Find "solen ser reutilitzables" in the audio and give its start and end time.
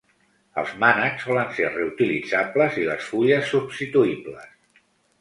1.27-2.83